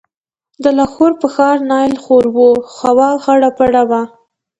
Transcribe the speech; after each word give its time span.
د 0.63 0.65
لاهور 0.77 1.11
پر 1.19 1.27
ښار 1.35 1.57
نایل 1.71 1.93
خور 2.03 2.25
و، 2.35 2.39
هوا 2.81 3.09
خړه 3.23 3.49
پړه 3.57 3.83
وه. 3.89 4.01